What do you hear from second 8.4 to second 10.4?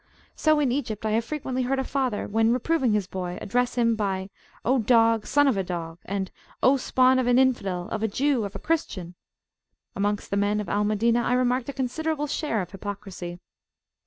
a Christian! Amongst the